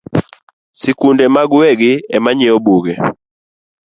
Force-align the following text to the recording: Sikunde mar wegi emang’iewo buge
Sikunde 0.79 1.25
mar 1.33 1.47
wegi 1.57 1.93
emang’iewo 2.15 2.57
buge 2.65 2.93